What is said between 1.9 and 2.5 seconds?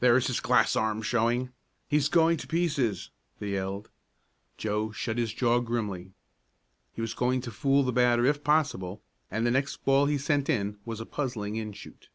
going to